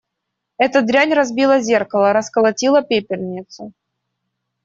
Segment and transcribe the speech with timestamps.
[0.57, 3.71] Эта дрянь разбила зеркало, расколотила пепельницу.